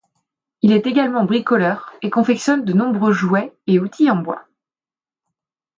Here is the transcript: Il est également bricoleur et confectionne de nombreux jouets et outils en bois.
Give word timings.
Il 0.63 0.71
est 0.71 0.87
également 0.87 1.25
bricoleur 1.25 1.93
et 2.01 2.09
confectionne 2.09 2.65
de 2.65 2.73
nombreux 2.73 3.11
jouets 3.11 3.53
et 3.67 3.77
outils 3.77 4.09
en 4.09 4.15
bois. 4.15 4.45